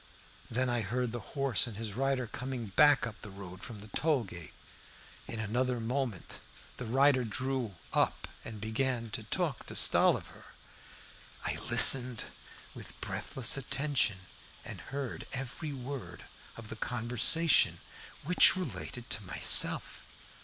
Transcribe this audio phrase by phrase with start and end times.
[0.49, 3.87] Then I heard the horse and his rider coming back up the road from the
[3.89, 4.51] tollgate.
[5.27, 6.39] In another moment
[6.77, 10.55] the rider drew up and began to talk to Stolliver.
[11.45, 12.23] I listened
[12.73, 14.21] with breathless attention,
[14.65, 16.25] and heard every word
[16.57, 17.79] of the conversation,
[18.23, 20.01] which related to myself.